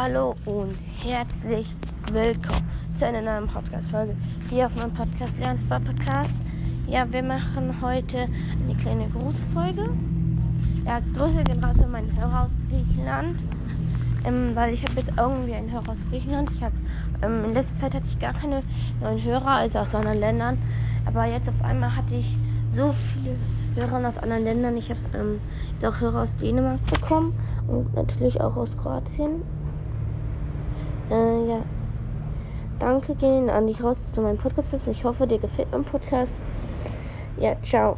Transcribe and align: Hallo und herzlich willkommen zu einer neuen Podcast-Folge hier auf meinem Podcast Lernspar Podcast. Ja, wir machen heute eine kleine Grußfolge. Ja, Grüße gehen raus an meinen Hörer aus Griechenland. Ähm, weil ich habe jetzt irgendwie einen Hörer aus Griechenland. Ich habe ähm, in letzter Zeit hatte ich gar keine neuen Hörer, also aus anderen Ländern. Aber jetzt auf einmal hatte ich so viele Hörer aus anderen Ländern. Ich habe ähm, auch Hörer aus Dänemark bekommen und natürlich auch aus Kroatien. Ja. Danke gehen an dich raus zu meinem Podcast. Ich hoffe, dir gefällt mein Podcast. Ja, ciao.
Hallo 0.00 0.36
und 0.44 0.78
herzlich 1.02 1.74
willkommen 2.12 2.70
zu 2.94 3.04
einer 3.04 3.20
neuen 3.20 3.48
Podcast-Folge 3.48 4.14
hier 4.48 4.66
auf 4.66 4.76
meinem 4.76 4.94
Podcast 4.94 5.36
Lernspar 5.38 5.80
Podcast. 5.80 6.36
Ja, 6.86 7.10
wir 7.12 7.24
machen 7.24 7.74
heute 7.82 8.28
eine 8.62 8.76
kleine 8.80 9.08
Grußfolge. 9.08 9.90
Ja, 10.86 11.00
Grüße 11.16 11.42
gehen 11.42 11.64
raus 11.64 11.80
an 11.82 11.90
meinen 11.90 12.16
Hörer 12.16 12.44
aus 12.44 12.52
Griechenland. 12.70 13.40
Ähm, 14.24 14.54
weil 14.54 14.72
ich 14.72 14.84
habe 14.84 14.92
jetzt 15.00 15.10
irgendwie 15.16 15.54
einen 15.54 15.72
Hörer 15.72 15.88
aus 15.88 16.04
Griechenland. 16.08 16.52
Ich 16.52 16.62
habe 16.62 16.76
ähm, 17.22 17.46
in 17.46 17.54
letzter 17.54 17.80
Zeit 17.80 17.94
hatte 17.96 18.06
ich 18.06 18.20
gar 18.20 18.34
keine 18.34 18.60
neuen 19.00 19.20
Hörer, 19.24 19.48
also 19.48 19.80
aus 19.80 19.96
anderen 19.96 20.20
Ländern. 20.20 20.58
Aber 21.06 21.24
jetzt 21.24 21.48
auf 21.48 21.60
einmal 21.64 21.96
hatte 21.96 22.14
ich 22.14 22.38
so 22.70 22.92
viele 22.92 23.34
Hörer 23.74 24.08
aus 24.08 24.18
anderen 24.18 24.44
Ländern. 24.44 24.76
Ich 24.76 24.90
habe 24.90 25.00
ähm, 25.14 25.40
auch 25.84 26.00
Hörer 26.00 26.22
aus 26.22 26.36
Dänemark 26.36 26.86
bekommen 26.86 27.34
und 27.66 27.92
natürlich 27.96 28.40
auch 28.40 28.54
aus 28.54 28.76
Kroatien. 28.76 29.42
Ja. 31.48 31.62
Danke 32.78 33.14
gehen 33.14 33.48
an 33.48 33.66
dich 33.66 33.82
raus 33.82 33.96
zu 34.12 34.20
meinem 34.20 34.36
Podcast. 34.36 34.74
Ich 34.86 35.04
hoffe, 35.04 35.26
dir 35.26 35.38
gefällt 35.38 35.72
mein 35.72 35.84
Podcast. 35.84 36.36
Ja, 37.38 37.56
ciao. 37.62 37.96